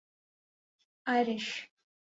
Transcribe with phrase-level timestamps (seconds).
[1.11, 1.47] Irish